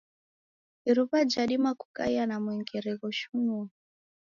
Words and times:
Iruwa 0.85 1.25
jadima 1.31 1.71
kukaia 1.79 2.23
na 2.27 2.35
mwengere 2.43 2.91
ghoshunua. 2.99 3.67